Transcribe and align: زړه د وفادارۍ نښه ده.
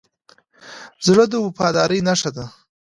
زړه 1.05 1.23
د 1.29 1.33
وفادارۍ 1.45 1.99
نښه 2.07 2.31
ده. 2.35 2.45